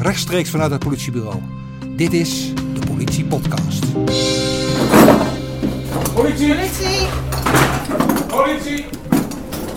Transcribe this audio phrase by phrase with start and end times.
[0.00, 1.42] rechtstreeks vanuit het politiebureau.
[1.96, 3.92] Dit is de Politie Podcast.
[6.14, 7.06] Politie!
[8.28, 8.84] Politie!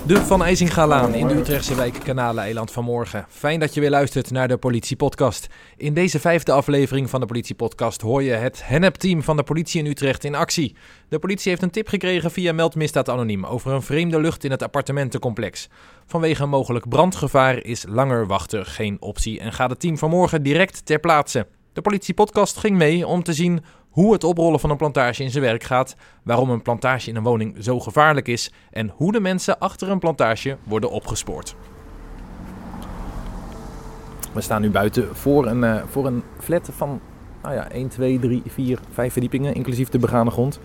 [0.08, 3.26] De Van IJsingalaan in de Utrechtse wijk Kanaleiland vanmorgen.
[3.30, 5.48] Fijn dat je weer luistert naar de Politie-podcast.
[5.78, 9.90] In deze vijfde aflevering van de Politie-podcast hoor je het Hennep-team van de politie in
[9.90, 10.76] Utrecht in actie.
[11.10, 14.64] De politie heeft een tip gekregen via Meldmisdaad Anoniem over een vreemde lucht in het
[14.64, 15.70] appartementencomplex.
[16.06, 20.86] Vanwege een mogelijk brandgevaar is langer wachten geen optie en gaat het team vanmorgen direct
[20.86, 21.48] ter plaatse.
[21.74, 25.44] De Politie-podcast ging mee om te zien hoe het oprollen van een plantage in zijn
[25.44, 29.60] werk gaat, waarom een plantage in een woning zo gevaarlijk is en hoe de mensen
[29.60, 31.56] achter een plantage worden opgespoord.
[34.34, 37.00] We staan nu buiten voor een, uh, voor een flat van
[37.44, 40.56] nou ja, 1, 2, 3, 4, 5 verdiepingen, inclusief de begane grond.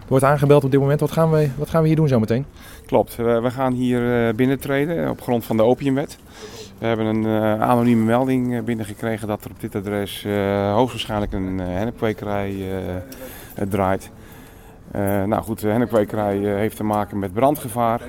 [0.00, 1.00] Er wordt aangebeld op dit moment.
[1.00, 2.46] Wat gaan we, wat gaan we hier doen zometeen?
[2.86, 6.18] Klopt, we, we gaan hier uh, binnentreden op grond van de opiumwet.
[6.78, 11.32] We hebben een uh, anonieme melding uh, binnengekregen dat er op dit adres uh, hoogstwaarschijnlijk
[11.32, 12.54] een hennepkwekerij
[13.68, 14.10] draait.
[15.26, 18.00] nou goed, de hennepkwekerij heeft te maken met brandgevaar.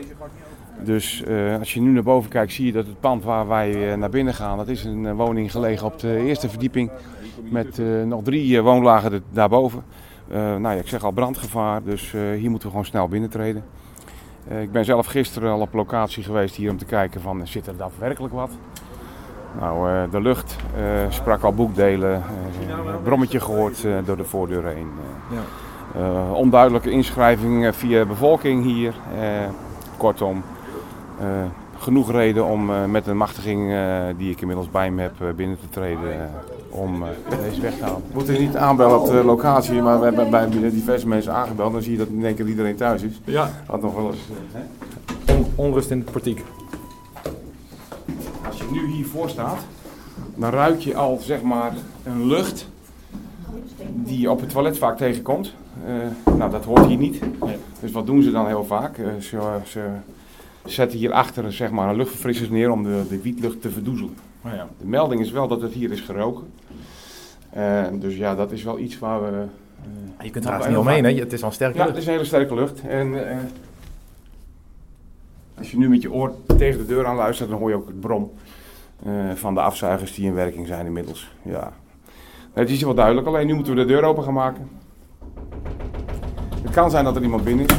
[0.83, 1.23] Dus
[1.59, 4.33] als je nu naar boven kijkt zie je dat het pand waar wij naar binnen
[4.33, 6.91] gaan, dat is een woning gelegen op de eerste verdieping
[7.51, 9.83] met nog drie woonlagen daarboven.
[10.29, 13.63] nou ja, ik zeg al brandgevaar, dus hier moeten we gewoon snel binnentreden.
[14.51, 17.67] Uh, ik ben zelf gisteren al op locatie geweest hier om te kijken van zit
[17.67, 18.51] er daadwerkelijk wat.
[19.59, 22.23] Nou, uh, de lucht uh, sprak al boekdelen,
[23.03, 24.87] brommetje gehoord door de voordeur heen.
[25.29, 26.31] Ja.
[26.31, 28.93] onduidelijke inschrijving via bevolking hier.
[29.97, 30.43] kortom,
[31.79, 33.73] genoeg reden om met een machtiging
[34.17, 36.31] die ik inmiddels bij me heb binnen te treden
[36.69, 37.03] om
[37.43, 38.01] deze weg te halen.
[38.07, 41.73] We moeten niet aanbellen op de locatie, maar we hebben bij diverse mensen aangebeld.
[41.73, 43.21] Dan zie je dat in één keer iedereen thuis is.
[43.23, 43.49] Ja.
[43.67, 44.19] Wat nog wel eens...
[45.27, 46.43] On onrust in het portiek.
[48.47, 49.59] Als je nu hiervoor staat,
[50.35, 52.67] dan ruik je al zeg maar een lucht
[53.93, 55.53] die je op het toilet vaak tegenkomt.
[55.87, 57.19] Uh, nou, dat hoort hier niet.
[57.79, 58.97] Dus wat doen ze dan heel vaak?
[58.97, 59.85] Uh, ze, ze
[60.65, 64.15] zetten hierachter zeg maar, een luchtverfrisser neer om de, de wietlucht te verdoezelen.
[64.45, 64.67] Oh ja.
[64.79, 66.47] De melding is wel dat het hier is geroken.
[67.57, 69.37] Uh, dus ja, dat is wel iets waar we.
[69.37, 71.13] Uh, je kunt er niet omheen, hè?
[71.13, 71.95] Het is al sterke ja, lucht.
[71.95, 72.81] het is een hele sterke lucht.
[72.81, 73.21] En uh,
[75.57, 77.87] als je nu met je oor tegen de deur aan luistert, dan hoor je ook
[77.87, 78.31] het brom
[79.33, 81.31] van de afzuigers die in werking zijn inmiddels.
[81.41, 81.73] Ja.
[82.53, 84.69] Het is wel duidelijk, alleen nu moeten we de deur open gaan maken.
[86.61, 87.75] Het kan zijn dat er iemand binnen is.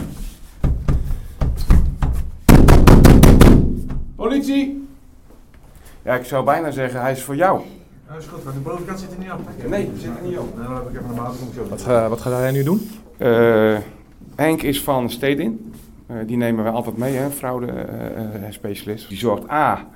[4.31, 4.89] Politie!
[6.03, 7.61] Ja, ik zou bijna zeggen, hij is voor jou.
[8.09, 9.69] Ja, is goed, want de bovenkant zit er niet op.
[9.69, 10.57] Nee, zit er niet op.
[10.57, 11.37] Nou, dan heb ik even een maat.
[11.69, 12.91] Wat, uh, wat gaat hij nu doen?
[13.19, 13.79] Uh,
[14.37, 15.75] Henk is van Stedin.
[16.11, 19.09] Uh, die nemen we altijd mee, hè, fraude-specialist.
[19.09, 19.87] die zorgt A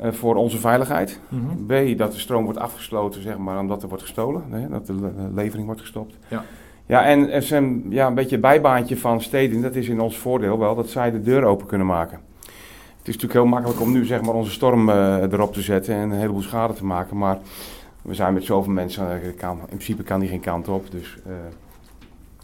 [0.00, 1.20] voor onze veiligheid.
[1.28, 1.94] Mm -hmm.
[1.94, 4.42] B, dat de stroom wordt afgesloten, zeg maar, omdat er wordt gestolen.
[4.50, 6.16] Hè, dat de levering wordt gestopt.
[6.28, 6.44] Ja.
[6.86, 10.74] Ja, en zijn, ja, een beetje bijbaantje van Stedin, dat is in ons voordeel wel,
[10.74, 12.20] dat zij de deur open kunnen maken.
[13.00, 15.94] Het is natuurlijk heel makkelijk om nu zeg maar, onze storm uh, erop te zetten
[15.94, 17.16] en een heleboel schade te maken.
[17.16, 17.38] Maar
[18.02, 20.90] we zijn met zoveel mensen, uh, kan, in principe kan die geen kant op.
[20.90, 21.34] Dus uh,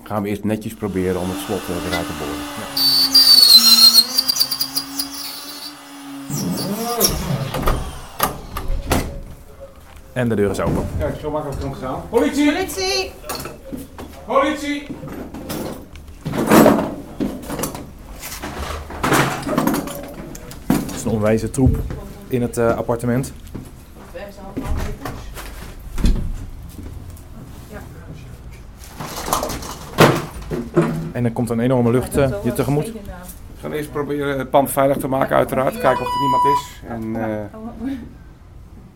[0.02, 2.34] gaan we eerst netjes proberen om het slot eruit te boren.
[2.34, 2.94] Ja.
[10.12, 10.86] En de deur is open.
[10.98, 12.02] Kijk, zo makkelijk kan het gaan.
[12.08, 12.52] Politie!
[12.52, 13.12] Politie!
[14.26, 14.86] Politie!
[21.06, 21.76] Een onwijze troep
[22.28, 23.32] in het uh, appartement.
[31.12, 32.92] En er komt een enorme lucht uh, je tegemoet.
[32.92, 35.78] We gaan eerst proberen het pand veilig te maken, uiteraard.
[35.78, 36.82] Kijken of er niemand is.
[36.88, 37.94] En, uh,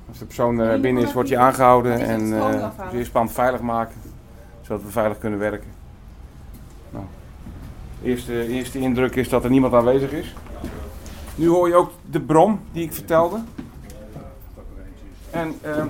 [0.09, 2.00] als de persoon binnen is, wordt hij aangehouden.
[2.00, 2.44] En uh,
[2.82, 3.94] eerst het pand veilig maken,
[4.60, 5.69] zodat we veilig kunnen werken.
[6.91, 7.04] Nou,
[8.03, 10.34] eerste, eerste indruk is dat er niemand aanwezig is.
[11.40, 13.41] Nu hoor je ook de brom die ik vertelde.
[15.30, 15.84] En uh,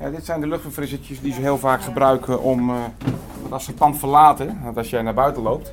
[0.00, 2.76] ja, dit zijn de luchtverfrissertjes die ze heel vaak gebruiken om, uh,
[3.48, 5.72] als ze het pand verlaten, want als jij naar buiten loopt,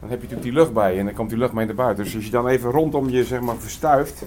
[0.00, 1.74] dan heb je natuurlijk die lucht bij je en dan komt die lucht mee naar
[1.74, 2.04] buiten.
[2.04, 4.22] Dus als je dan even rondom je zeg maar verstuift,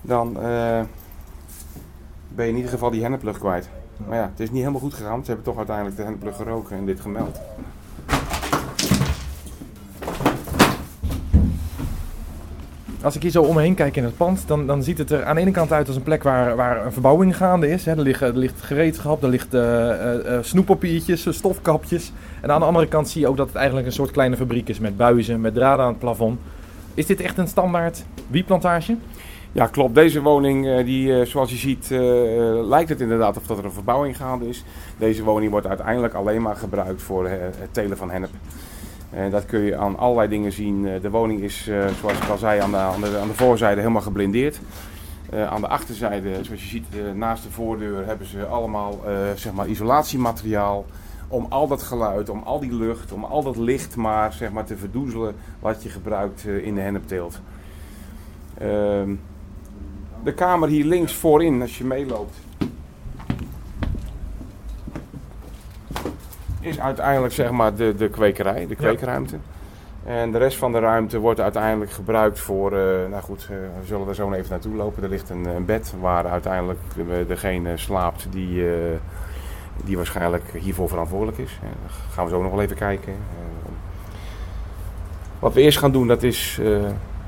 [0.00, 0.80] dan uh,
[2.28, 3.68] ben je in ieder geval die henneplucht kwijt.
[4.06, 6.76] Maar ja, het is niet helemaal goed gegaan, ze hebben toch uiteindelijk de henneplucht geroken
[6.76, 7.40] en dit gemeld.
[13.04, 15.10] Als ik hier zo om me heen kijk in het pand, dan, dan ziet het
[15.10, 17.84] er aan de ene kant uit als een plek waar, waar een verbouwing gaande is.
[17.84, 17.92] Hè.
[17.92, 22.12] Er, ligt, er ligt gereedschap, er ligt uh, snoeppapiertjes, stofkapjes.
[22.40, 24.68] En aan de andere kant zie je ook dat het eigenlijk een soort kleine fabriek
[24.68, 26.40] is met buizen, met draden aan het plafond.
[26.94, 28.96] Is dit echt een standaard wietplantage?
[29.52, 29.94] Ja, klopt.
[29.94, 31.86] Deze woning, die, zoals je ziet,
[32.68, 34.64] lijkt het inderdaad of dat er een verbouwing gaande is.
[34.98, 38.30] Deze woning wordt uiteindelijk alleen maar gebruikt voor het telen van hennep.
[39.14, 40.86] En dat kun je aan allerlei dingen zien.
[40.86, 44.02] Eh, De woning is, eh, zoals ik al zei, aan de, aan de, voorzijde helemaal
[44.02, 44.60] geblindeerd.
[45.30, 49.00] Eh, aan de achterzijde, zoals je ziet, naast de voordeur hebben ze allemaal
[49.34, 50.84] zeg maar isolatiemateriaal.
[51.28, 54.64] Om al dat geluid, om al die lucht, om al dat licht maar, zeg maar
[54.64, 57.40] te verdoezelen wat je gebruikt in de hennepteelt.
[58.58, 59.14] Ehm,
[60.24, 62.36] de kamer hier links voorin, als je meeloopt,
[66.64, 69.36] is uiteindelijk zeg maar de, de kwekerij, de kweekruimte.
[70.04, 72.78] En de rest van de ruimte wordt uiteindelijk gebruikt voor, eh,
[73.10, 75.02] nou goed, eh, we zullen er zo even naartoe lopen.
[75.02, 78.74] Er ligt een, een bed waar uiteindelijk de- degene slaapt die, eh,
[79.84, 81.58] die waarschijnlijk hiervoor verantwoordelijk is.
[81.62, 83.12] Eh, daar gaan we zo nog wel even kijken.
[83.12, 83.72] Eh,
[85.38, 86.68] wat we eerst gaan doen, dat is eh,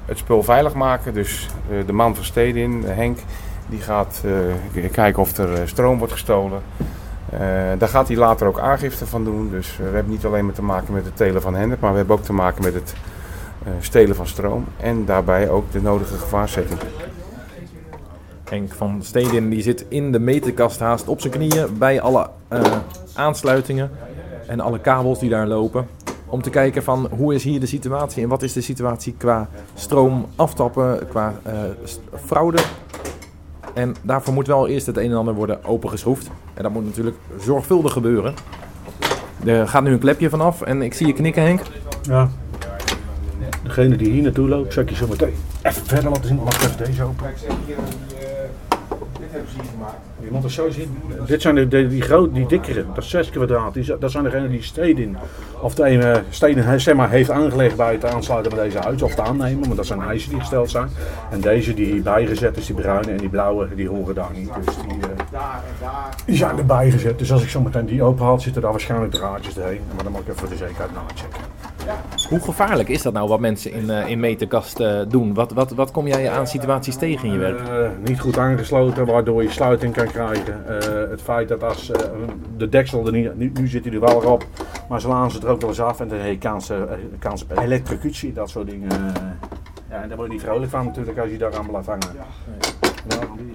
[0.04, 1.14] het spul veilig maken.
[1.14, 3.18] Dus eh, de man van Stedin, Henk,
[3.66, 4.22] die gaat
[4.74, 6.62] eh, kijken of er eh, stroom wordt gestolen.
[7.30, 7.38] Eh,
[7.78, 9.50] daar gaat hij later ook aangifte van doen.
[9.50, 11.90] Dus eh, we hebben niet alleen maar te maken met het telen van hennep, maar
[11.90, 12.94] we hebben ook te maken met het
[13.64, 14.64] eh, stelen van stroom.
[14.76, 16.80] En daarbij ook de nodige gevaarzetting.
[18.44, 22.30] Henk van Stedin die zit in de meterkast haast op zijn knieën bij alle
[23.14, 23.90] aansluitingen
[24.46, 25.86] en alle kabels die daar lopen.
[26.26, 29.48] Om te kijken van hoe is hier de situatie en wat is de situatie qua
[29.74, 31.34] stroom aftappen, qua
[32.24, 32.58] fraude.
[33.74, 36.30] En daarvoor moet wel eerst het een en ander worden opengeschroefd.
[36.56, 38.34] En dat moet natuurlijk zorgvuldig gebeuren.
[39.44, 41.60] Er gaat nu een klepje vanaf en ik zie je knikken Henk.
[42.02, 42.30] Ja.
[43.62, 46.40] Degene die hier naartoe loopt, zal ik je zo meteen even verder laten zien.
[46.40, 47.24] Ik even deze open?
[47.24, 49.35] Kijk, hier, dit hebben ze hier gemaakt.
[50.48, 50.68] Zo.
[51.26, 53.74] Dit zijn de, die, groot, die dikkere, dat is 6 kwadraat.
[53.74, 55.16] Die, dat zijn degenen die Stedin,
[55.60, 59.02] of de ene Stedin zeg maar, heeft aangelegd bij het aansluiten van deze huis.
[59.02, 60.88] Of te aannemen, want dat zijn eisen die gesteld zijn.
[61.30, 64.50] En deze die hierbij gezet is, die bruine en die blauwe, die horen daar niet.
[64.64, 65.88] Dus die, eh,
[66.26, 67.18] die zijn erbij gezet.
[67.18, 69.80] Dus als ik zo meteen die open haal, zitten daar waarschijnlijk draadjes doorheen.
[69.94, 71.55] Maar dan moet ik even voor de zekerheid nachecken.
[72.28, 75.34] Hoe gevaarlijk is dat nou wat mensen in, eh, in meterkast eh, doen?
[75.34, 77.68] Wat, wat, wat kom jij aan situaties tegen in je werk?
[77.68, 80.66] Eh, niet goed aangesloten, waardoor je sluiting kan krijgen.
[80.80, 82.00] Eh, het feit dat als eh,
[82.56, 84.46] de deksel er niet, nu, nu zit hij er wel op,
[84.88, 86.76] maar ze laten ze er ook wel eens af en dan heb je kans, eh,
[87.18, 88.90] kans op elektrocutie, dat soort dingen.
[88.90, 88.96] eh.
[89.90, 92.08] ja, en daar word je niet vrolijk van natuurlijk als je daar aan blijft hangen.
[92.14, 93.54] Ja, die-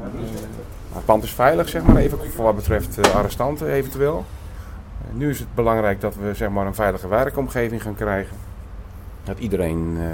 [0.94, 4.26] Het pand is veilig, zeg maar, even voor wat betreft eh, arrestanten eventueel.
[5.10, 8.38] Eh, nu is het belangrijk dat we zeg maar, een veilige werkomgeving gaan krijgen.
[9.24, 10.06] Dat iedereen eh,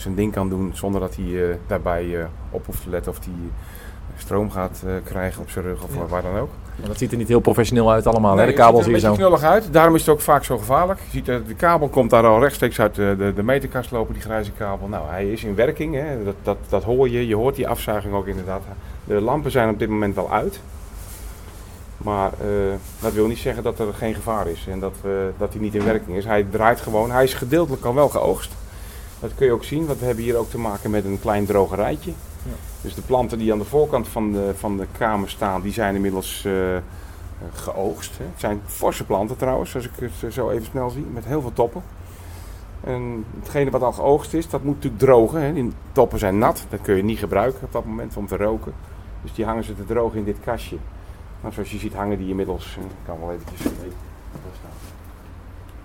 [0.00, 3.18] zijn ding kan doen zonder dat hij eh, daarbij eh, op hoeft te letten of
[3.24, 3.34] hij
[4.16, 6.50] stroom gaat eh, krijgen op zijn rug of waar dan ook.
[6.76, 8.46] Want dat ziet er niet heel professioneel uit allemaal, hè?
[8.46, 9.26] De kabels het ziet hier er een zo.
[9.26, 9.72] beetje knullig uit.
[9.72, 11.00] Daarom is het ook vaak zo gevaarlijk.
[11.00, 14.22] Je ziet, de kabel komt daar al rechtstreeks uit de, de, de meterkast lopen, die
[14.22, 14.88] grijze kabel.
[14.88, 15.94] Nou, hij is in werking.
[15.94, 16.24] Hè.
[16.24, 17.26] Dat, dat, dat hoor je.
[17.26, 18.62] Je hoort die afzuiging ook inderdaad.
[19.04, 20.60] De lampen zijn op dit moment wel uit.
[21.98, 25.52] Maar eh, dat wil niet zeggen dat er geen gevaar is en dat, eh, dat
[25.52, 26.24] hij niet in werking is.
[26.24, 27.10] Hij draait gewoon.
[27.10, 28.52] Hij is gedeeltelijk al wel geoogst.
[29.20, 31.46] Dat kun je ook zien, want we hebben hier ook te maken met een klein
[31.46, 32.12] drogerijtje.
[32.80, 35.94] Dus de planten die aan de voorkant van de, van de kamer staan, die zijn
[35.94, 36.52] inmiddels eh,
[37.52, 38.18] geoogst.
[38.18, 38.24] Hè.
[38.24, 41.52] Het zijn forse planten trouwens, als ik het zo even snel zie, met heel veel
[41.52, 41.82] toppen.
[42.84, 45.40] En hetgene wat al geoogst is, dat moet natuurlijk drogen.
[45.40, 45.52] Hè.
[45.52, 48.72] Die toppen zijn nat, dat kun je niet gebruiken op dat moment om te roken.
[49.22, 50.76] Dus die hangen ze te drogen in dit kastje.
[51.40, 53.60] Nou, zoals je ziet hangen die inmiddels, eh, ik kan wel eventjes.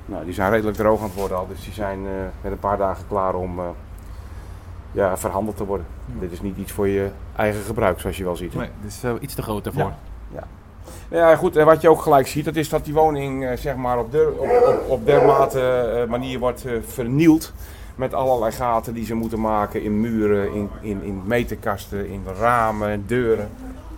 [0.05, 2.59] Nou, die zijn redelijk droog aan het worden al, dus die zijn eh, met een
[2.59, 3.65] paar dagen klaar om eh,
[4.91, 5.85] ja, verhandeld te worden.
[6.05, 8.53] Dit is niet iets voor je eigen gebruik, zoals je wel ziet.
[8.53, 8.59] hè.
[8.59, 9.91] Nee, dit is eh, iets te groot daarvoor.
[10.33, 10.43] Ja.
[11.09, 11.55] Ja, goed.
[11.55, 14.31] En wat je ook gelijk ziet, dat is dat die woning zeg maar op, der,
[14.31, 17.53] op, op, op dermate manier wordt vernield.
[17.95, 23.03] Met allerlei gaten die ze moeten maken in muren, in, in, in meterkasten, in ramen,
[23.07, 23.49] deuren.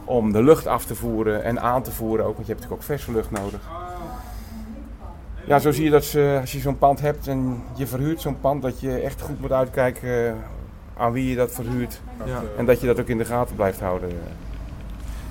[0.06, 2.82] Om de lucht af te voeren en aan te voeren ook, want je hebt natuurlijk
[2.82, 3.60] ook verse lucht nodig.
[5.46, 8.40] Ja, zo zie je dat ze, als je zo'n pand hebt en je verhuurt zo'n
[8.42, 10.34] pand, dat je echt goed moet uitkijken eh,
[10.98, 12.02] aan wie je dat verhuurt.
[12.26, 12.42] Ja.
[12.58, 14.10] En dat je dat ook in de gaten blijft houden.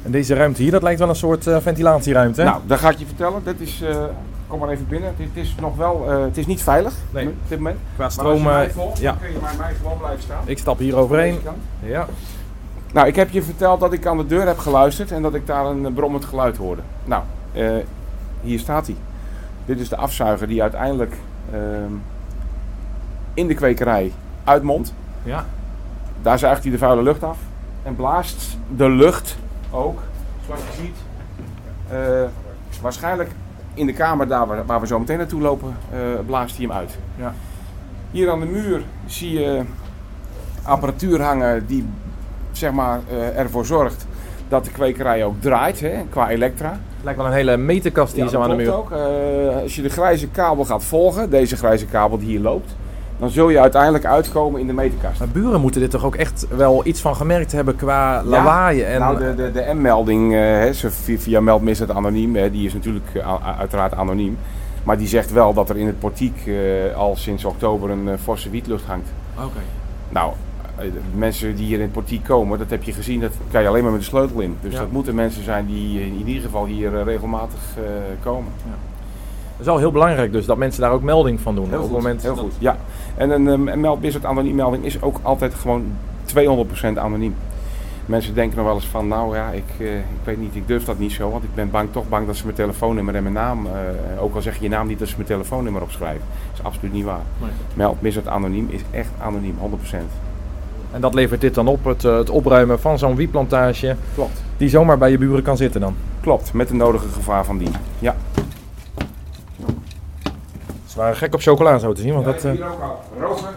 [0.02, 2.40] En deze ruimte hier, dat lijkt wel een soort eh, ventilatieruimte.
[2.40, 2.46] hè?
[2.48, 3.44] Nou, dat ga ik je vertellen.
[3.44, 4.04] Dit is, eh,
[4.46, 5.14] kom maar even binnen.
[5.16, 7.26] Dit is nog wel, het is niet veilig Nee.
[7.28, 7.76] op dit moment.
[7.78, 8.42] Qua Maar als je stroom.
[8.42, 9.10] mij volgt, ja.
[9.10, 10.42] dan kun je bij mij gewoon blijven staan.
[10.44, 11.38] Ik stap hier overheen.
[11.82, 12.06] Ja.
[12.94, 15.46] Nou, ik heb je verteld dat ik aan de deur heb geluisterd en dat ik
[15.46, 16.82] daar een eh, brommend geluid hoorde.
[17.04, 17.22] Nou,
[17.52, 17.76] eh,
[18.40, 18.96] hier staat hij.
[19.64, 21.14] Dit is de afzuiger die uiteindelijk
[21.52, 21.92] ehm,
[23.34, 24.12] in de kwekerij
[24.44, 24.92] uitmondt.
[25.22, 25.44] Ja.
[26.22, 27.38] Daar zuigt hij de vuile lucht af
[27.82, 29.36] en blaast de lucht
[29.70, 30.00] ook,
[30.46, 30.96] zoals je ziet,
[31.88, 33.30] eh, waarschijnlijk
[33.74, 35.76] in de kamer daar waar, waar we zo meteen naartoe lopen,
[36.26, 36.98] blaast hij hem uit.
[37.16, 37.34] Ja.
[38.10, 39.62] Hier aan de muur zie je
[40.62, 41.86] apparatuur hangen die
[42.56, 44.06] zeg maar, eh, ervoor zorgt
[44.48, 46.78] dat de kwekerij ook draait hè, qua elektra.
[47.02, 48.74] Lijkt wel een hele meterkast die Ja, zo aan de muur.
[48.74, 48.90] ook.
[48.90, 52.76] Eh, als je de grijze kabel gaat volgen, deze grijze kabel die hier loopt,
[53.18, 55.18] dan zul je uiteindelijk uitkomen in de meterkast.
[55.18, 59.00] Maar buren moeten dit toch ook echt wel iets van gemerkt hebben qua lawaai en...
[59.00, 63.06] Nou, de, de, de M-melding, eh, via, via meldmisdaad anoniem, hè, die is natuurlijk
[63.58, 64.38] uiteraard anoniem.
[64.82, 66.50] Maar die zegt wel dat er in het portiek
[66.96, 69.08] al sinds oktober een forse wietlucht hangt.
[69.36, 69.60] Oké.
[70.08, 70.32] Nou,
[71.14, 73.82] mensen die hier in het portiek komen, dat heb je gezien, dat kan je alleen
[73.82, 74.56] maar met de sleutel in.
[74.60, 74.78] Dus Ja.
[74.78, 77.82] dat moeten mensen zijn die eh, in ieder geval hier eh, regelmatig eh,
[78.22, 78.52] komen.
[78.62, 81.68] Dat is wel heel belangrijk dus, dat mensen daar ook melding van doen.
[81.68, 82.52] Heel op goed, moment heel goed.
[82.58, 82.76] Ja.
[83.16, 85.84] En een um, meldmisdaad anoniem melding is ook altijd gewoon
[86.34, 87.34] 200% anoniem.
[88.06, 90.84] Mensen denken nog wel eens van, nou ja, ik, eh, ik weet niet, ik durf
[90.84, 93.34] dat niet zo, want ik ben bang, toch bang dat ze mijn telefoonnummer en mijn
[93.34, 96.22] naam, eh, ook al zeg je je naam niet, dat ze mijn telefoonnummer opschrijven.
[96.50, 97.22] Dat is absoluut niet waar.
[97.40, 97.50] Nee.
[97.74, 100.10] Meldmisdaad anoniem is echt anoniem, 100%.
[100.94, 104.42] En dat levert dit dan op, het, eh, het opruimen van zo'n wietplantage, Klopt.
[104.56, 105.96] die zomaar bij je buren kan zitten dan.
[106.20, 107.72] Klopt, met de nodige gevaar van dien.
[107.98, 108.16] Ja.
[110.86, 112.44] Ze waren gek op chocola zo te zien, want dat...
[112.44, 113.48] eh, hier ook al roken.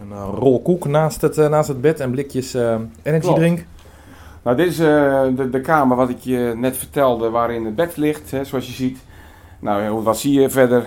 [0.00, 3.38] een eh, rol koek naast het, naast het bed en blikjes eh energy Klopt.
[3.38, 3.64] drink.
[4.42, 8.30] Nou, dit is de, de kamer wat ik je net vertelde, waarin het bed ligt,
[8.30, 8.98] hè, zoals je ziet.
[9.58, 10.86] Nou, ja, wat zie je verder?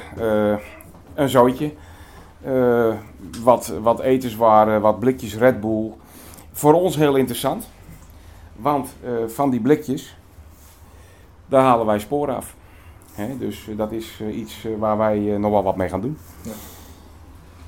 [1.13, 1.71] Een zootje.
[2.43, 2.93] Eh,
[3.43, 5.91] wat, wat etenswaren, wat blikjes Red Bull.
[6.51, 7.69] Voor ons heel interessant.
[8.55, 10.17] Want eh, van die blikjes,
[11.45, 12.55] daar halen wij sporen af.
[13.13, 16.17] Hè, dus eh, dat is iets waar wij nog wel wat mee gaan doen.
[16.41, 16.51] Ja.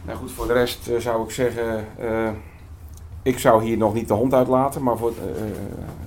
[0.06, 1.86] Nou goed, voor de rest zou ik zeggen,
[3.24, 5.14] ik zou hier nog niet de hond uitlaten, maar voor,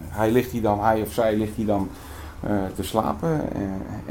[0.08, 1.88] hij ligt hier dan, hij of zij ligt hier dan
[2.74, 3.60] te slapen eh,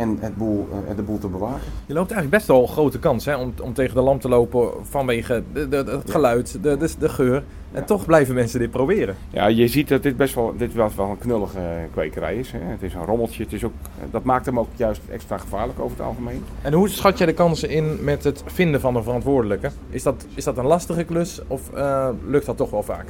[0.02, 1.62] en het boel, eh, de boel te bewaken.
[1.86, 4.30] Je loopt eigenlijk best wel een grote kans hè, om, om tegen de lamp te
[4.30, 7.36] lopen vanwege de, de, het geluid, de, de, de geur.
[7.72, 7.88] En Ja.
[7.88, 9.16] toch blijven mensen dit proberen.
[9.30, 12.52] Ja, je ziet dat dit best wel, dit wel, wel een knullige eh, kwekerij is.
[12.52, 12.60] Hè.
[12.60, 13.74] Het is een rommeltje, het is ook,
[14.12, 16.44] dat maakt hem ook juist extra gevaarlijk over het algemeen.
[16.62, 19.70] En hoe schat jij de kansen in met het vinden van een verantwoordelijke?
[19.90, 23.06] Is dat, is dat een lastige klus of eh, lukt dat toch wel vaak?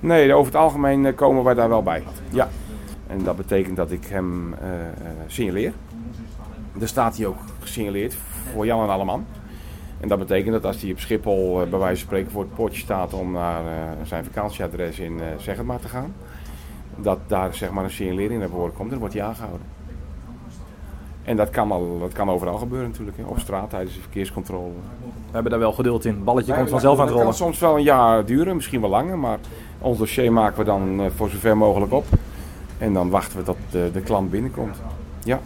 [0.00, 2.02] Nee, over het algemeen eh, komen wij daar wel bij.
[2.30, 2.48] Ja.
[3.10, 4.92] En dat betekent dat ik hem eh, eh,
[5.26, 5.72] signaleer.
[6.80, 8.14] Er staat hij ook gesignaleerd
[8.52, 9.26] voor Jan en Alleman.
[10.00, 12.54] En dat betekent dat als hij op Schiphol eh, bij wijze van spreken voor het
[12.54, 13.62] poortje staat om naar
[14.04, 16.14] zijn vakantieadres in zeg het maar te gaan.
[16.96, 19.66] Dat daar zeg maar een signalering naar voren komt en dan wordt hij aangehouden.
[21.22, 23.18] En dat kan, al, dat kan overal gebeuren natuurlijk.
[23.24, 24.72] Op straat tijdens de verkeerscontrole.
[25.00, 26.24] We hebben daar wel geduld in.
[26.24, 27.26] Balletje komt vanzelf aan het rollen.
[27.26, 29.18] kan soms wel een jaar duren, misschien wel langer.
[29.18, 29.38] Maar
[29.78, 32.04] ons dossier maken we dan voor zover mogelijk op.
[32.80, 34.82] En dan wachten we tot de, de klant binnenkomt.
[35.24, 35.40] Ja.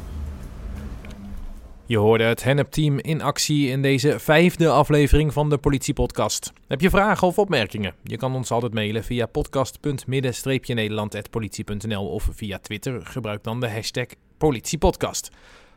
[1.87, 6.53] Je hoorde het Hennep-team in actie in deze vijfde aflevering van de Politiepodcast.
[6.69, 7.95] Heb je vragen of opmerkingen?
[8.03, 13.07] Je kan ons altijd mailen via podcast.midden-nederland.politie.nl of via Twitter.
[13.07, 14.07] Gebruik dan de hashtag
[14.39, 15.31] Politiepodcast.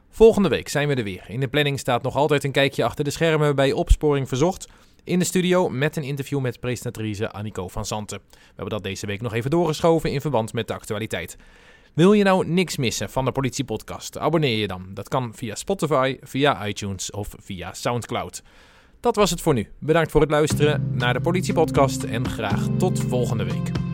[0.09, 1.25] Volgende week zijn we er weer.
[1.27, 4.67] In de planning staat nog altijd een kijkje achter de schermen bij Opsporing Verzocht.
[5.07, 8.19] In de studio met een interview met presentatrice Annico van Santen.
[8.29, 11.37] We hebben dat deze week nog even doorgeschoven in verband met de actualiteit.
[11.93, 14.17] Wil je nou niks missen van de Politiepodcast?
[14.17, 14.85] Abonneer je dan.
[14.93, 18.43] Dat kan via Spotify, via iTunes of via Soundcloud.
[18.99, 19.69] Dat was het voor nu.
[19.79, 23.86] Bedankt voor het luisteren naar de Politiepodcast en graag tot volgende week.